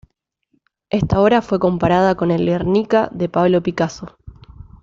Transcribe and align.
Esta 0.89 1.21
obra 1.21 1.43
fue 1.43 1.59
comparada 1.59 2.15
con 2.15 2.31
el 2.31 2.43
"Guernica", 2.47 3.07
de 3.13 3.29
Pablo 3.29 3.61
Picasso. 3.61 4.17